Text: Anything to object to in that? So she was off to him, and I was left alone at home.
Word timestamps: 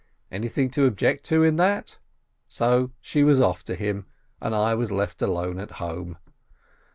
Anything 0.31 0.71
to 0.71 0.85
object 0.85 1.25
to 1.25 1.43
in 1.43 1.57
that? 1.57 1.99
So 2.47 2.89
she 3.01 3.23
was 3.23 3.39
off 3.39 3.63
to 3.65 3.75
him, 3.75 4.07
and 4.41 4.55
I 4.55 4.73
was 4.73 4.91
left 4.91 5.21
alone 5.21 5.59
at 5.59 5.73
home. 5.73 6.17